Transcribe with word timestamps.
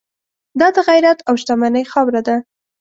دا 0.59 0.67
د 0.75 0.77
غیرت 0.87 1.19
او 1.27 1.33
شتمنۍ 1.41 1.83
خاوره 1.91 2.21
ده. 2.27 2.35